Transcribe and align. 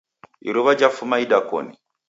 Iruwa 0.47 0.71
jawefuma 0.79 1.15
idakoni 1.23 1.73